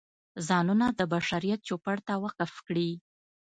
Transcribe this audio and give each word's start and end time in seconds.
ځانونه 0.47 0.87
د 0.99 1.01
بشریت 1.13 1.59
چوپړ 1.67 1.97
ته 2.07 2.13
وقف 2.23 2.53
کړي. 2.67 2.89